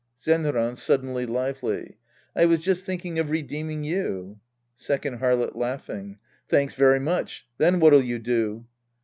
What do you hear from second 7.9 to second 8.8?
you do